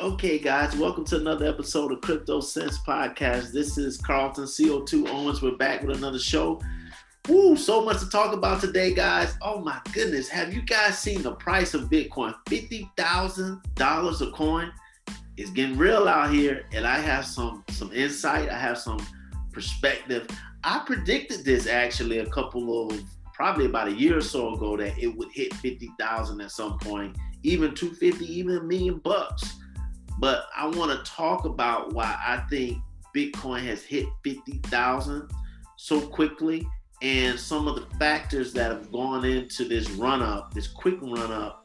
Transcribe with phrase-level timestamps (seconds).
[0.00, 3.52] Okay, guys, welcome to another episode of Crypto Sense Podcast.
[3.52, 5.42] This is Carlton CO2 Owens.
[5.42, 6.58] We're back with another show.
[7.28, 9.36] Woo, so much to talk about today, guys.
[9.42, 12.34] Oh my goodness, have you guys seen the price of Bitcoin?
[12.46, 14.72] $50,000 a coin.
[15.36, 18.48] is getting real out here, and I have some some insight.
[18.48, 19.06] I have some
[19.52, 20.26] perspective.
[20.64, 22.98] I predicted this actually a couple of
[23.34, 27.18] probably about a year or so ago that it would hit 50,000 at some point,
[27.42, 29.59] even 250, even a million bucks.
[30.20, 32.78] But I want to talk about why I think
[33.16, 35.28] Bitcoin has hit 50,000
[35.76, 36.68] so quickly
[37.02, 41.32] and some of the factors that have gone into this run up, this quick run
[41.32, 41.64] up,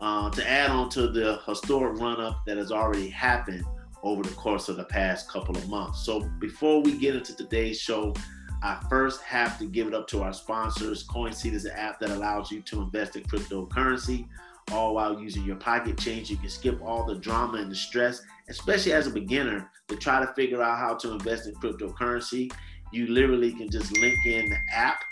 [0.00, 3.64] uh, to add on to the historic run up that has already happened
[4.04, 6.04] over the course of the past couple of months.
[6.04, 8.14] So before we get into today's show,
[8.62, 11.04] I first have to give it up to our sponsors.
[11.08, 14.28] CoinSeed is an app that allows you to invest in cryptocurrency
[14.72, 16.30] all while using your pocket change.
[16.30, 20.24] You can skip all the drama and the stress, especially as a beginner, to try
[20.24, 22.52] to figure out how to invest in cryptocurrency.
[22.92, 25.02] You literally can just link in the app,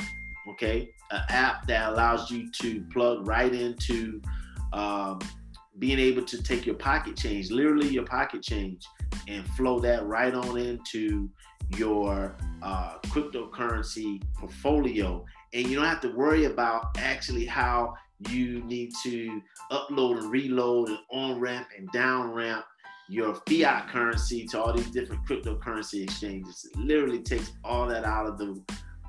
[0.49, 0.91] okay?
[1.11, 4.21] An app that allows you to plug right into
[4.73, 5.21] um,
[5.79, 8.85] being able to take your pocket change, literally your pocket change,
[9.29, 11.29] and flow that right on into
[11.77, 15.25] your uh, cryptocurrency portfolio.
[15.53, 17.95] And you don't have to worry about actually how
[18.29, 22.65] you need to upload and reload and on ramp and down ramp
[23.09, 26.67] your fiat currency to all these different cryptocurrency exchanges.
[26.73, 28.61] It literally takes all that out of the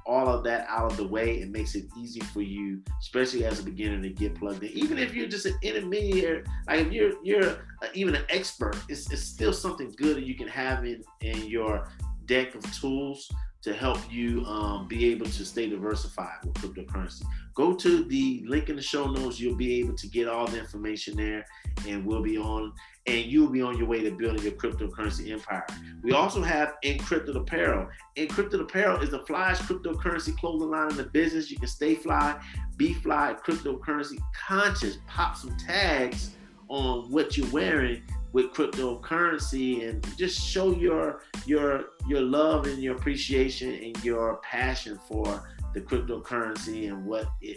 [0.07, 3.59] all of that out of the way and makes it easy for you, especially as
[3.59, 4.69] a beginner, to get plugged in.
[4.69, 7.57] Even if you're just an intermediate, like if you're you're
[7.93, 11.89] even an expert, it's, it's still something good that you can have in in your
[12.25, 13.29] deck of tools
[13.65, 17.23] to help you um, be able to stay diversified with cryptocurrency.
[17.55, 19.39] Go to the link in the show notes.
[19.39, 21.43] You'll be able to get all the information there,
[21.87, 22.73] and we'll be on,
[23.07, 25.65] and you'll be on your way to building your cryptocurrency empire.
[26.03, 27.87] We also have Encrypted Apparel.
[28.17, 31.49] Encrypted Apparel is the flyest cryptocurrency clothing line in the business.
[31.49, 32.39] You can stay fly,
[32.77, 34.99] be fly, cryptocurrency conscious.
[35.07, 36.35] Pop some tags
[36.67, 38.03] on what you're wearing
[38.35, 44.99] with cryptocurrency and just show your your your love and your appreciation and your passion
[45.07, 47.55] for the cryptocurrency and what it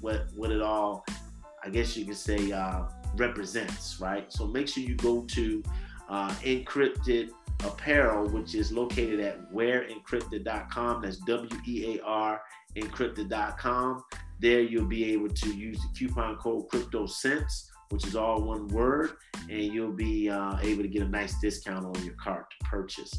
[0.00, 1.06] what what it all
[1.62, 2.82] I guess you could say uh,
[3.14, 4.32] represents, right?
[4.32, 5.62] So make sure you go to
[6.08, 7.30] uh, Encrypted
[7.64, 11.02] Apparel, which is located at wearencrypted.com.
[11.02, 12.40] That's W E A R
[12.76, 14.04] encrypted.com.
[14.40, 19.12] There you'll be able to use the coupon code CryptoSense which is all one word,
[19.48, 23.12] and you'll be uh, able to get a nice discount on your cart to purchase.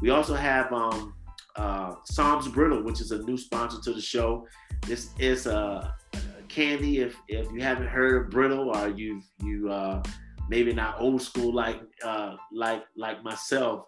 [0.00, 1.14] We also have um,
[1.56, 4.46] uh, Psalms Brittle, which is a new sponsor to the show.
[4.86, 7.00] This is a, a candy.
[7.00, 10.02] If if you haven't heard of Brittle or you've you uh,
[10.48, 13.86] maybe not old school like uh, like like myself,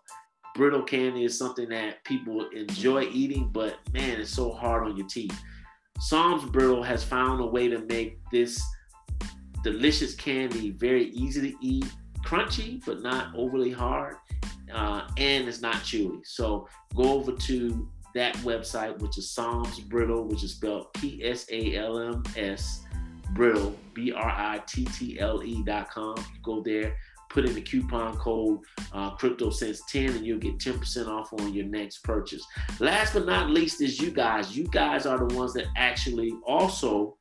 [0.55, 5.07] brittle candy is something that people enjoy eating, but man, it's so hard on your
[5.07, 5.37] teeth.
[6.01, 8.63] Psalms Brittle has found a way to make this
[9.65, 11.87] delicious candy, very easy to eat,
[12.25, 14.17] crunchy but not overly hard,
[14.73, 16.21] uh, and it's not chewy.
[16.25, 21.47] So go over to that website, which is Psalms Brittle, which is spelled P S
[21.51, 22.85] A L M S
[23.33, 26.15] Brittle, B R I T T L E dot com.
[26.43, 26.95] Go there,
[27.31, 28.61] put in the coupon code
[28.93, 32.47] uh, CryptoSense10 and you'll get 10% off on your next purchase.
[32.79, 34.57] Last but not least is you guys.
[34.57, 37.17] You guys are the ones that actually also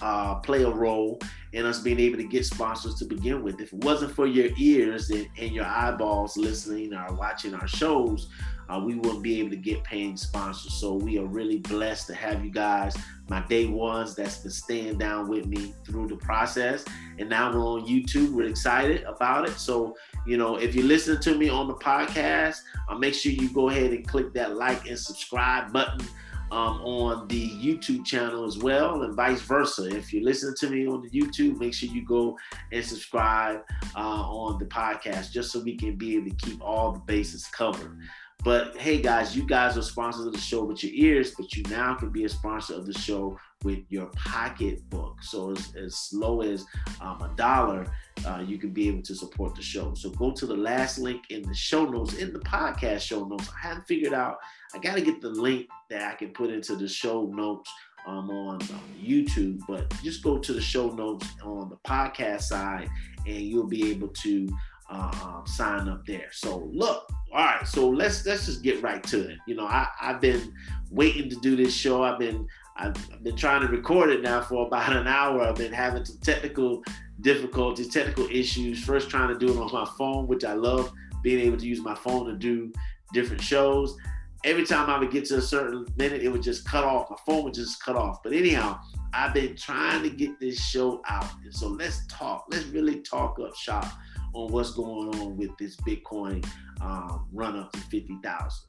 [0.00, 1.18] uh, play a role
[1.54, 3.60] in us being able to get sponsors to begin with.
[3.60, 8.28] If it wasn't for your ears and, and your eyeballs listening or watching our shows,
[8.68, 10.74] uh, we wouldn't be able to get paying sponsors.
[10.74, 12.96] So we are really blessed to have you guys,
[13.28, 16.84] my day ones that's been staying down with me through the process.
[17.20, 18.32] And now we're on YouTube.
[18.32, 19.56] We're excited about it.
[19.56, 19.94] So,
[20.26, 23.68] you know, if you're listening to me on the podcast, uh, make sure you go
[23.68, 26.04] ahead and click that like and subscribe button
[26.50, 29.88] um, on the YouTube channel as well, and vice versa.
[29.88, 32.38] If you're listening to me on the YouTube, make sure you go
[32.72, 33.60] and subscribe
[33.96, 37.46] uh, on the podcast just so we can be able to keep all the bases
[37.46, 37.98] covered.
[38.44, 41.62] But hey, guys, you guys are sponsors of the show with your ears, but you
[41.70, 45.22] now can be a sponsor of the show with your pocketbook.
[45.22, 46.66] So as, as low as
[47.00, 47.86] um, a dollar,
[48.26, 49.94] uh, you can be able to support the show.
[49.94, 53.48] So go to the last link in the show notes, in the podcast show notes.
[53.48, 54.36] I haven't figured out,
[54.74, 57.70] I got to get the link that I can put into the show notes
[58.06, 58.58] um, on
[59.02, 62.90] YouTube, but just go to the show notes on the podcast side
[63.26, 64.48] and you'll be able to
[64.90, 66.28] uh, sign up there.
[66.32, 67.66] So look, all right.
[67.66, 69.38] So let's let's just get right to it.
[69.46, 70.52] You know, I I've been
[70.90, 72.02] waiting to do this show.
[72.02, 72.46] I've been
[72.76, 75.42] I've been trying to record it now for about an hour.
[75.42, 76.82] I've been having some technical
[77.20, 78.84] difficulties, technical issues.
[78.84, 80.92] First, trying to do it on my phone, which I love
[81.22, 82.72] being able to use my phone to do
[83.12, 83.96] different shows.
[84.44, 87.08] Every time I would get to a certain minute, it would just cut off.
[87.08, 88.22] My phone would just cut off.
[88.22, 88.78] But anyhow,
[89.14, 91.30] I've been trying to get this show out.
[91.42, 92.44] And so let's talk.
[92.50, 93.86] Let's really talk up shop
[94.34, 96.44] on what's going on with this Bitcoin
[96.80, 98.68] um, run up to 50,000.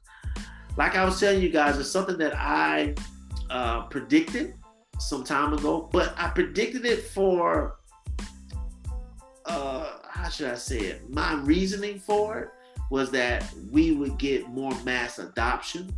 [0.76, 2.94] Like I was telling you guys, it's something that I
[3.50, 4.54] uh, predicted
[4.98, 7.76] some time ago, but I predicted it for,
[9.46, 11.10] uh, how should I say it?
[11.10, 12.48] My reasoning for it
[12.90, 15.94] was that we would get more mass adoption.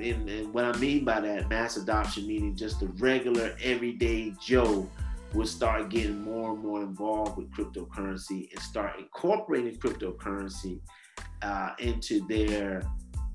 [0.00, 4.88] And, and what I mean by that, mass adoption meaning just the regular everyday Joe
[5.34, 10.80] would start getting more and more involved with cryptocurrency and start incorporating cryptocurrency
[11.42, 12.82] uh, into their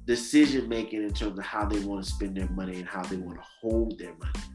[0.06, 3.18] decision making in terms of how they want to spend their money and how they
[3.18, 4.46] want to hold their money.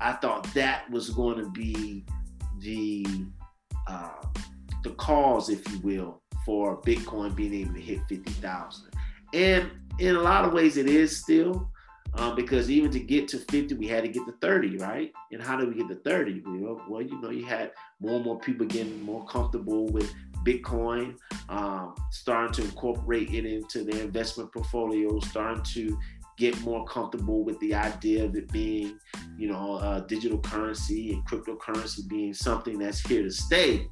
[0.00, 2.04] I thought that was going to be
[2.60, 3.06] the
[3.88, 4.22] uh,
[4.82, 8.90] the cause, if you will, for Bitcoin being able to hit fifty thousand.
[9.32, 11.70] And in a lot of ways, it is still
[12.14, 15.12] um, because even to get to 50, we had to get to 30, right?
[15.32, 16.42] And how did we get to 30?
[16.44, 20.12] Well, well, you know, you had more and more people getting more comfortable with
[20.44, 21.16] Bitcoin,
[21.48, 25.98] um, starting to incorporate it into their investment portfolios, starting to
[26.36, 28.98] get more comfortable with the idea of it being,
[29.38, 33.88] you know, uh, digital currency and cryptocurrency being something that's here to stay.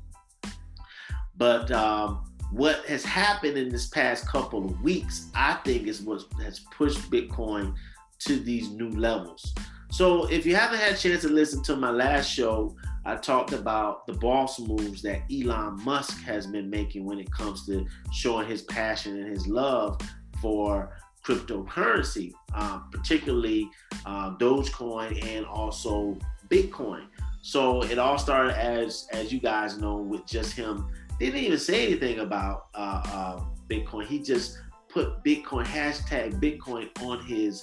[1.36, 6.24] But um, what has happened in this past couple of weeks, I think, is what
[6.42, 7.74] has pushed Bitcoin
[8.20, 9.54] to these new levels.
[9.90, 13.52] So if you haven't had a chance to listen to my last show, I talked
[13.52, 18.46] about the boss moves that Elon Musk has been making when it comes to showing
[18.46, 20.00] his passion and his love
[20.40, 23.70] for cryptocurrency, uh, particularly
[24.06, 26.18] uh, Dogecoin and also
[26.48, 27.06] Bitcoin.
[27.42, 30.88] So it all started as, as you guys know, with just him.
[31.18, 34.06] They didn't even say anything about uh, uh Bitcoin.
[34.06, 34.58] He just
[34.88, 37.62] put Bitcoin hashtag Bitcoin on his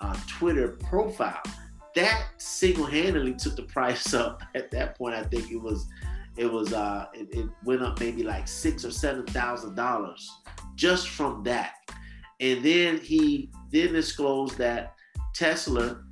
[0.00, 1.42] uh, Twitter profile
[1.94, 4.42] that single-handedly took the price up.
[4.54, 5.86] At that point, I think it was
[6.36, 10.30] it was uh it, it went up maybe like six or seven thousand dollars
[10.76, 11.72] just from that.
[12.40, 14.94] And then he then disclosed that
[15.34, 16.02] Tesla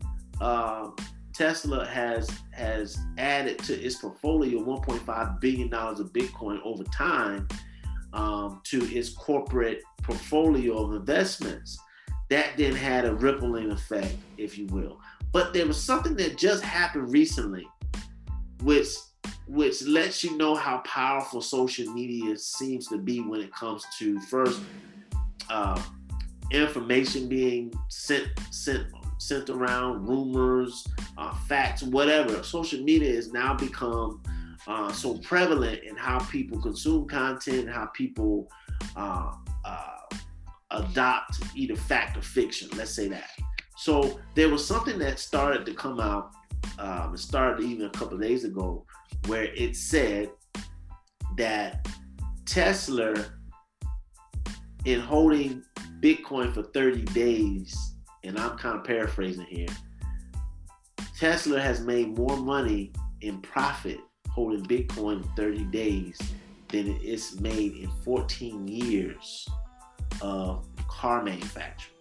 [0.41, 0.91] uh,
[1.33, 7.47] Tesla has has added to its portfolio 1.5 billion dollars of Bitcoin over time
[8.13, 11.79] um, to its corporate portfolio of investments.
[12.29, 15.01] That then had a rippling effect, if you will.
[15.33, 17.69] But there was something that just happened recently,
[18.63, 18.89] which
[19.47, 24.19] which lets you know how powerful social media seems to be when it comes to
[24.23, 24.61] first
[25.49, 25.81] uh,
[26.51, 28.87] information being sent sent
[29.19, 30.87] sent around, rumors,
[31.17, 32.43] uh, facts, whatever.
[32.43, 34.21] Social media has now become
[34.67, 38.51] uh, so prevalent in how people consume content, how people
[38.97, 39.33] uh,
[39.65, 39.96] uh
[40.71, 42.69] adopt either fact or fiction.
[42.77, 43.31] Let's say that.
[43.77, 46.33] So there was something that started to come out.
[46.79, 48.85] Um, it started even a couple days ago,
[49.27, 50.31] where it said
[51.37, 51.87] that
[52.47, 53.15] Tesla,
[54.85, 55.63] in holding
[56.01, 57.77] Bitcoin for 30 days,
[58.25, 59.69] and I'm kind of paraphrasing here,
[61.19, 66.19] Tesla has made more money in profit holding Bitcoin 30 days
[66.69, 69.49] than it's made in 14 years
[70.21, 71.93] of car manufacturing.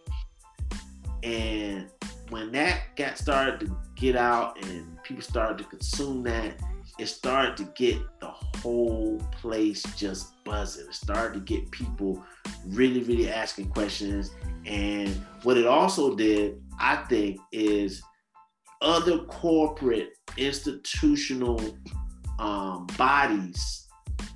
[1.24, 1.90] And
[2.30, 6.60] when that got started to get out and people started to consume that,
[6.98, 10.88] it started to get the whole place just buzzing.
[10.88, 12.24] It started to get people
[12.68, 14.32] really, really asking questions.
[14.66, 15.10] And
[15.44, 18.02] what it also did, I think, is
[18.82, 21.60] other corporate institutional
[22.40, 23.88] um, bodies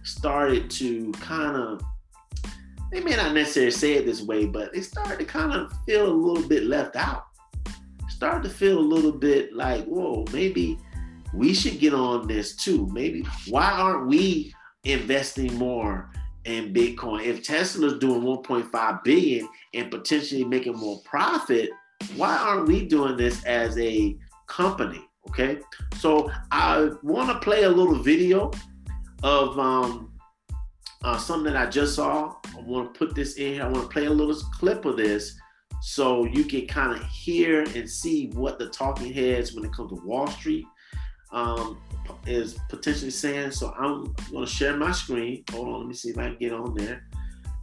[0.04, 1.82] started to kind of
[2.92, 6.08] they may not necessarily say it this way, but they started to kind of feel
[6.08, 7.26] a little bit left out.
[8.10, 10.78] Started to feel a little bit like, whoa, maybe
[11.34, 12.88] we should get on this too.
[12.92, 14.54] Maybe why aren't we
[14.84, 16.10] investing more
[16.46, 17.26] in Bitcoin?
[17.26, 21.70] If Tesla's doing 1.5 billion and potentially making more profit,
[22.16, 24.18] why aren't we doing this as a
[24.48, 25.02] company?
[25.30, 25.60] Okay,
[25.98, 28.52] so I want to play a little video
[29.22, 30.12] of um,
[31.04, 32.36] uh, something that I just saw.
[32.58, 33.64] I want to put this in here.
[33.64, 35.40] I want to play a little clip of this
[35.82, 39.92] so you can kind of hear and see what the talking heads when it comes
[39.92, 40.66] to Wall Street
[41.32, 41.80] um,
[42.26, 43.52] is potentially saying.
[43.52, 45.44] So I'm going to share my screen.
[45.52, 47.08] Hold on, let me see if I can get on there.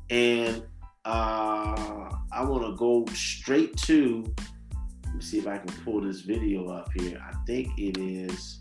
[0.09, 0.63] And
[1.05, 4.25] uh, I want to go straight to
[5.05, 7.23] Let me see if I can pull this video up here.
[7.23, 8.61] I think it is.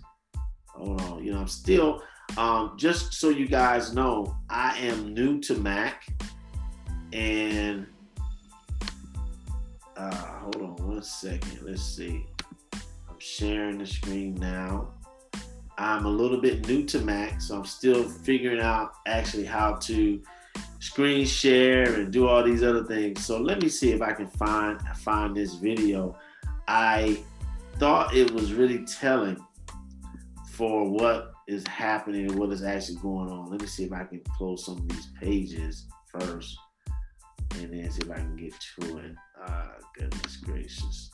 [0.69, 1.23] Hold on.
[1.23, 2.03] You know, I'm still.
[2.37, 6.05] Um, just so you guys know, I am new to Mac,
[7.13, 7.87] and
[9.95, 11.59] uh, hold on one second.
[11.63, 12.25] Let's see.
[12.73, 14.89] I'm sharing the screen now.
[15.77, 20.21] I'm a little bit new to Mac, so I'm still figuring out actually how to
[20.79, 23.25] screen share and do all these other things.
[23.25, 26.17] So let me see if I can find find this video.
[26.67, 27.17] I
[27.77, 29.37] thought it was really telling
[30.51, 33.49] for what is happening and what is actually going on.
[33.49, 36.57] Let me see if I can close some of these pages first
[37.55, 39.15] and then see if I can get to it.
[39.41, 41.11] Uh, goodness gracious.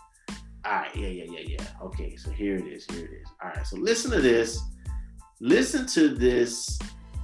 [0.64, 1.66] All right, yeah, yeah, yeah, yeah.
[1.82, 2.86] Okay, so here it is.
[2.86, 3.28] Here it is.
[3.44, 4.62] All right, so listen to this.
[5.40, 6.80] Listen to this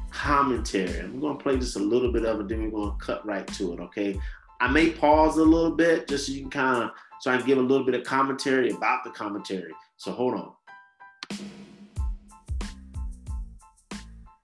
[0.09, 0.99] commentary.
[0.99, 3.25] I'm going to play just a little bit of it, then we're going to cut
[3.25, 3.79] right to it.
[3.79, 4.19] Okay,
[4.59, 7.45] I may pause a little bit just so you can kind of so I can
[7.45, 9.71] give a little bit of commentary about the commentary.
[9.97, 10.51] So hold on.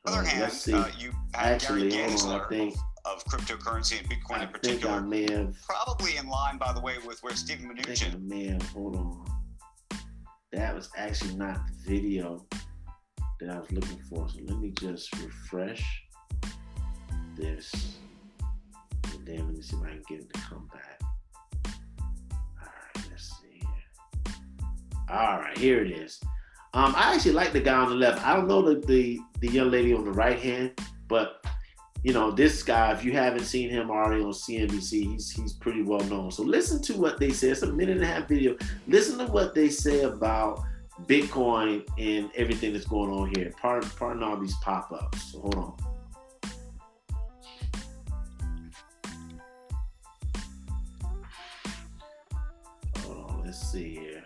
[0.05, 0.51] Other hand.
[0.71, 2.41] Uh, you actually hold on.
[2.41, 4.95] I think of cryptocurrency and Bitcoin I in particular.
[4.95, 8.11] Think I may have, probably in line, by the way, with where Steven Mnuchin.
[8.11, 9.25] I, I may have, hold on.
[10.51, 12.45] That was actually not the video
[13.39, 14.29] that I was looking for.
[14.29, 15.83] So let me just refresh
[17.35, 17.97] this.
[19.13, 21.01] And then let me see if I can get it to come back.
[22.61, 24.35] All right, let's see here.
[25.09, 26.21] All right, here it is.
[26.75, 28.25] Um, I actually like the guy on the left.
[28.25, 31.45] I don't know the, the the young lady on the right hand, but
[32.03, 35.83] you know, this guy, if you haven't seen him already on CNBC, he's he's pretty
[35.83, 36.31] well known.
[36.31, 37.49] So listen to what they say.
[37.49, 38.57] It's a minute and a half video.
[38.87, 40.63] Listen to what they say about
[41.05, 43.53] Bitcoin and everything that's going on here.
[43.61, 45.31] Pardon, pardon all these pop-ups.
[45.31, 45.77] So hold on.
[52.97, 54.23] Hold on, let's see here.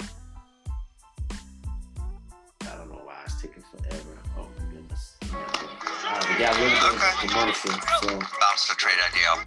[3.47, 4.17] Taking forever.
[4.37, 5.17] Oh my goodness.
[5.31, 7.71] Right, we got a little bit of commercial.
[8.01, 9.45] So bounce the trade idea.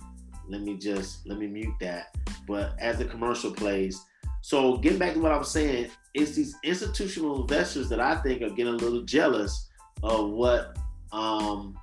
[0.48, 2.16] Let me just let me mute that.
[2.46, 4.04] But as the commercial plays,
[4.42, 8.42] so getting back to what I was saying, it's these institutional investors that I think
[8.42, 9.68] are getting a little jealous
[10.02, 10.76] of what
[11.12, 11.78] um,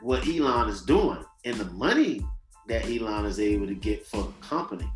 [0.00, 2.24] what Elon is doing and the money
[2.68, 4.90] that Elon is able to get for the company.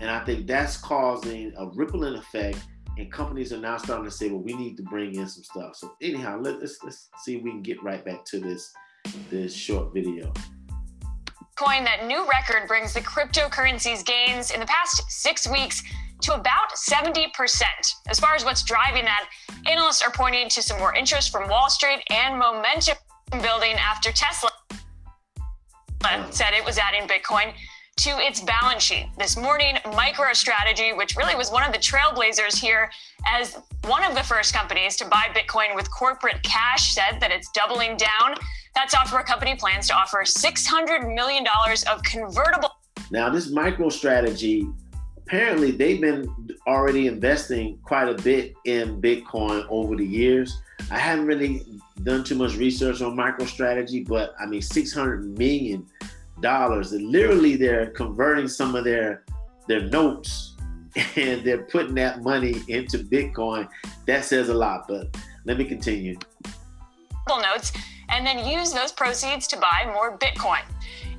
[0.00, 2.58] And I think that's causing a rippling effect
[3.00, 5.74] and companies are now starting to say, well, we need to bring in some stuff.
[5.74, 8.72] So anyhow, let, us let's see if we can get right back to this
[9.30, 10.32] this short video.
[11.56, 15.82] Coin that new record brings the cryptocurrency's gains in the past six weeks
[16.22, 17.62] to about 70%.
[18.08, 19.28] As far as what's driving that,
[19.66, 22.96] analysts are pointing to some more interest from Wall Street and momentum
[23.40, 24.50] building after Tesla
[26.30, 27.52] said it was adding Bitcoin
[28.00, 29.08] to its balance sheet.
[29.18, 32.90] This morning, MicroStrategy, which really was one of the trailblazers here
[33.26, 37.50] as one of the first companies to buy Bitcoin with corporate cash, said that it's
[37.50, 38.36] doubling down.
[38.74, 41.44] That software company plans to offer $600 million
[41.90, 42.70] of convertible.
[43.10, 44.74] Now, this MicroStrategy,
[45.18, 46.34] apparently, they've been
[46.66, 50.58] already investing quite a bit in Bitcoin over the years.
[50.90, 51.66] I haven't really
[52.02, 55.86] done too much research on MicroStrategy, but I mean, 600 million
[56.40, 56.92] dollars.
[56.92, 59.24] And literally, they're converting some of their
[59.68, 60.56] their notes
[61.16, 63.68] and they're putting that money into Bitcoin.
[64.06, 64.86] That says a lot.
[64.88, 66.18] But let me continue.
[67.28, 67.72] Notes
[68.10, 70.62] and then use those proceeds to buy more Bitcoin.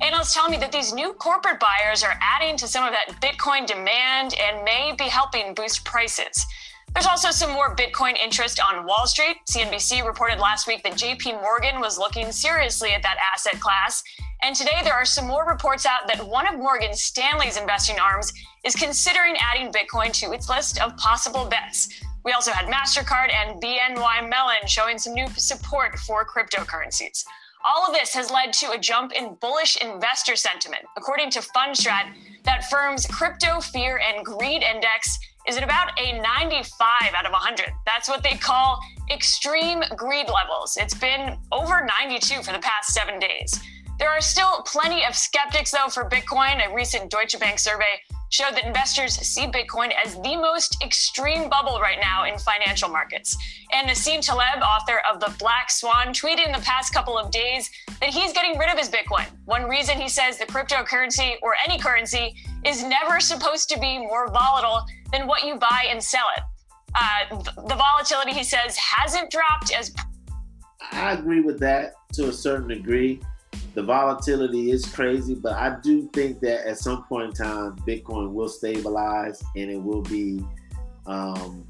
[0.00, 3.66] Analysts tell me that these new corporate buyers are adding to some of that Bitcoin
[3.66, 6.44] demand and may be helping boost prices.
[6.92, 9.36] There's also some more Bitcoin interest on Wall Street.
[9.50, 14.02] CNBC reported last week that JP Morgan was looking seriously at that asset class.
[14.44, 18.32] And today there are some more reports out that one of Morgan Stanley's investing arms
[18.64, 21.88] is considering adding Bitcoin to its list of possible bets.
[22.24, 27.24] We also had MasterCard and BNY Mellon showing some new support for cryptocurrencies.
[27.64, 30.82] All of this has led to a jump in bullish investor sentiment.
[30.96, 37.14] According to Fundstrat, that firm's crypto fear and greed index is at about a 95
[37.14, 37.72] out of 100.
[37.86, 40.76] That's what they call extreme greed levels.
[40.76, 43.60] It's been over 92 for the past seven days.
[43.98, 46.66] There are still plenty of skeptics, though, for Bitcoin.
[46.66, 51.78] A recent Deutsche Bank survey showed that investors see Bitcoin as the most extreme bubble
[51.80, 53.36] right now in financial markets.
[53.72, 57.70] And Nassim Taleb, author of The Black Swan, tweeted in the past couple of days
[58.00, 59.26] that he's getting rid of his Bitcoin.
[59.44, 62.34] One reason he says the cryptocurrency or any currency
[62.64, 64.80] is never supposed to be more volatile
[65.12, 66.42] than what you buy and sell it.
[66.94, 67.36] Uh,
[67.68, 69.94] the volatility, he says, hasn't dropped as.
[70.90, 73.20] I agree with that to a certain degree
[73.74, 78.32] the volatility is crazy, but I do think that at some point in time, Bitcoin
[78.32, 80.44] will stabilize and it will be
[81.06, 81.66] um,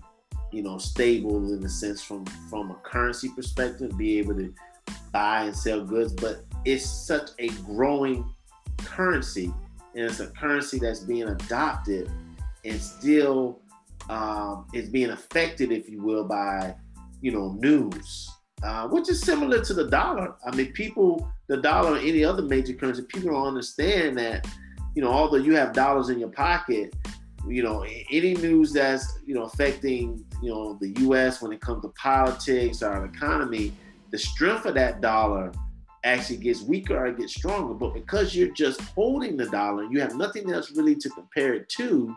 [0.52, 4.54] you know, stable in a sense from from a currency perspective, be able to
[5.10, 6.12] buy and sell goods.
[6.12, 8.32] But it's such a growing
[8.78, 9.52] currency,
[9.94, 12.10] and it's a currency that's being adopted
[12.64, 13.60] and still
[14.08, 16.74] um, is being affected, if you will, by
[17.22, 18.30] you know news,
[18.62, 20.34] uh, which is similar to the dollar.
[20.46, 24.46] I mean, people, the dollar, or any other major currency, people don't understand that.
[24.94, 26.94] You know, although you have dollars in your pocket,
[27.48, 31.42] you know, any news that's you know affecting you know the U.S.
[31.42, 33.72] when it comes to politics or economy,
[34.10, 35.52] the strength of that dollar
[36.04, 37.74] actually gets weaker or gets stronger.
[37.74, 41.68] But because you're just holding the dollar, you have nothing else really to compare it
[41.70, 42.14] to.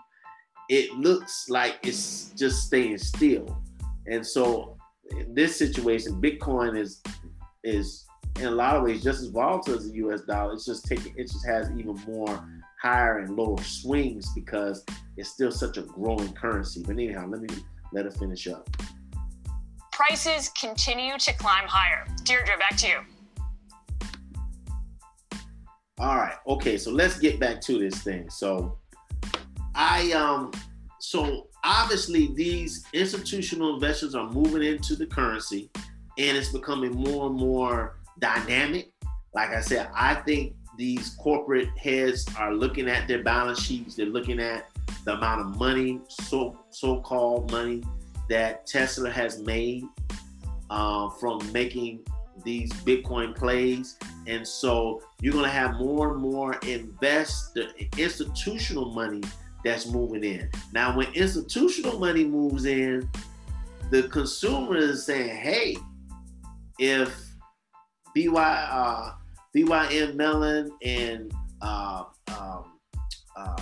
[0.69, 3.63] It looks like it's just staying still,
[4.07, 4.77] and so
[5.11, 7.01] in this situation, Bitcoin is
[7.63, 8.05] is
[8.39, 10.21] in a lot of ways just as volatile as the U.S.
[10.21, 10.53] dollar.
[10.53, 12.47] It's just taking it just has even more
[12.81, 14.83] higher and lower swings because
[15.17, 16.83] it's still such a growing currency.
[16.85, 17.49] But anyhow, let me
[17.93, 18.69] let us finish up.
[19.91, 22.05] Prices continue to climb higher.
[22.23, 22.97] Deirdre, back to you.
[25.97, 26.35] All right.
[26.47, 26.77] Okay.
[26.77, 28.29] So let's get back to this thing.
[28.29, 28.77] So
[29.73, 30.51] I um
[30.99, 35.69] so obviously these institutional investors are moving into the currency
[36.17, 38.91] and it's becoming more and more dynamic.
[39.33, 44.05] Like I said, I think these corporate heads are looking at their balance sheets, they're
[44.05, 44.69] looking at
[45.03, 47.83] the amount of money, so so-called money
[48.29, 49.83] that Tesla has made
[50.69, 52.05] uh, from making
[52.43, 53.97] these Bitcoin plays.
[54.27, 57.67] And so you're going to have more and more investor
[57.97, 59.21] institutional money
[59.65, 60.49] that's moving in.
[60.71, 63.09] Now, when institutional money moves in,
[63.89, 65.75] the consumer is saying, hey,
[66.79, 67.13] if
[68.15, 69.13] BY, uh,
[69.55, 72.73] BYM Mellon and uh, um,
[73.35, 73.55] uh,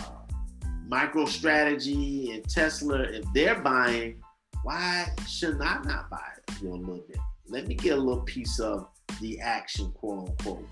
[0.90, 4.22] MicroStrategy and Tesla, if they're buying,
[4.64, 7.18] why should I not buy it for a little bit?
[7.48, 8.88] Let me get a little piece of
[9.22, 10.68] the action, quote unquote.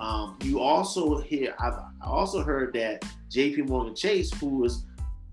[0.00, 4.84] Um, you also hear, I've also heard that JP Morgan Chase, who has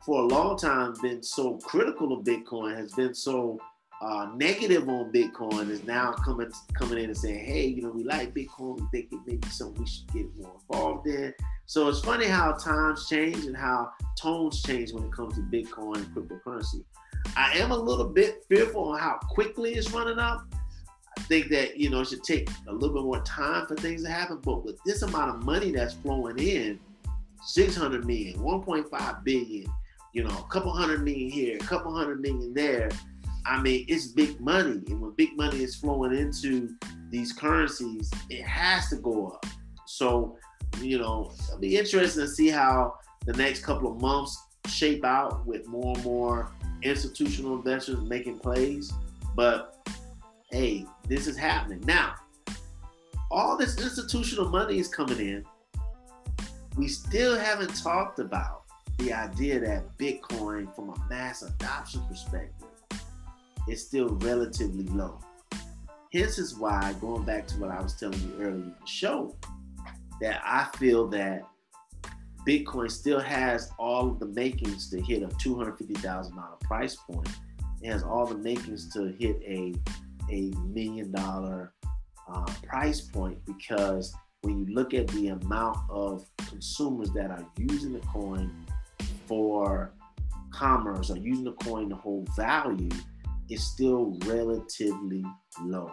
[0.05, 3.59] for a long time been so critical of Bitcoin, has been so
[4.01, 8.03] uh, negative on Bitcoin, is now coming coming in and saying, hey, you know, we
[8.03, 11.33] like Bitcoin, we think it may be something we should get more involved in.
[11.67, 15.97] So it's funny how times change and how tones change when it comes to Bitcoin
[15.97, 16.83] and cryptocurrency.
[17.37, 20.43] I am a little bit fearful on how quickly it's running up.
[21.17, 24.03] I think that you know it should take a little bit more time for things
[24.03, 24.39] to happen.
[24.43, 26.79] But with this amount of money that's flowing in,
[27.43, 29.73] 600 million, 1.5 billion,
[30.13, 32.89] you know, a couple hundred million here, a couple hundred million there.
[33.45, 36.69] I mean, it's big money, and when big money is flowing into
[37.09, 39.45] these currencies, it has to go up.
[39.87, 40.37] So
[40.79, 42.95] you know, it'll be interesting to see how
[43.25, 48.93] the next couple of months shape out with more and more institutional investors making plays.
[49.35, 49.80] But
[50.51, 51.81] hey, this is happening.
[51.85, 52.15] Now,
[53.29, 55.45] all this institutional money is coming in.
[56.77, 58.63] We still haven't talked about
[58.97, 62.67] the idea that Bitcoin, from a mass adoption perspective,
[63.67, 65.19] is still relatively low.
[66.13, 69.35] Hence is why, going back to what I was telling you earlier in the show,
[70.19, 71.43] that I feel that
[72.45, 77.29] Bitcoin still has all of the makings to hit a $250,000 price point.
[77.81, 79.73] It has all the makings to hit a,
[80.31, 81.73] a million dollar
[82.31, 87.93] uh, price point because when you look at the amount of consumers that are using
[87.93, 88.51] the coin
[89.27, 89.91] for
[90.51, 92.89] commerce or using the coin to hold value,
[93.49, 95.23] it's still relatively
[95.61, 95.91] low.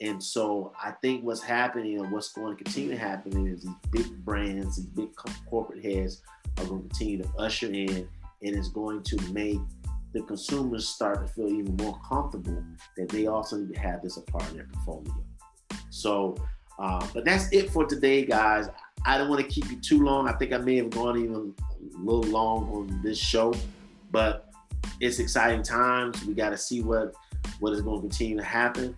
[0.00, 3.74] And so I think what's happening and what's going to continue to happen is these
[3.90, 5.08] big brands, these big
[5.48, 6.20] corporate heads
[6.58, 8.08] are going to continue to usher in,
[8.42, 9.60] and it's going to make
[10.14, 12.62] the consumers start to feel even more comfortable
[12.96, 15.24] that they also need to have this a part of their portfolio.
[15.90, 16.36] So,
[16.78, 18.68] uh, but that's it for today, guys.
[19.04, 20.28] I don't want to keep you too long.
[20.28, 21.54] I think I may have gone even
[21.94, 23.52] a little long on this show,
[24.10, 24.50] but
[25.00, 26.24] it's exciting times.
[26.24, 27.12] We got to see what
[27.60, 28.96] what is going to continue to happen.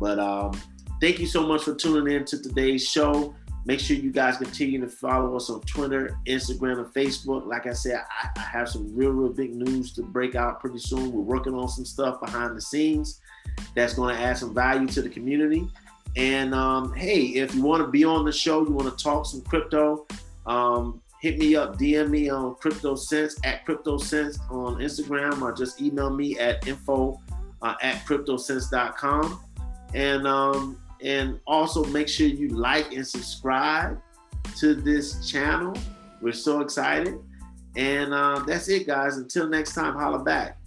[0.00, 0.52] But um,
[1.00, 3.34] thank you so much for tuning in to today's show.
[3.64, 7.46] Make sure you guys continue to follow us on Twitter, Instagram, and Facebook.
[7.46, 10.78] Like I said, I, I have some real, real big news to break out pretty
[10.78, 11.12] soon.
[11.12, 13.20] We're working on some stuff behind the scenes
[13.76, 15.68] that's going to add some value to the community.
[16.16, 19.26] And um, hey, if you want to be on the show, you want to talk
[19.26, 20.06] some crypto,
[20.46, 25.52] um, hit me up, DM me on Crypto Sense at Crypto Sense on Instagram, or
[25.52, 27.20] just email me at info
[27.62, 29.40] uh, at cryptosense.com
[29.94, 34.00] and um, and also make sure you like and subscribe
[34.58, 35.74] to this channel.
[36.20, 37.18] We're so excited.
[37.76, 39.16] And uh, that's it, guys.
[39.16, 40.58] Until next time, holla back.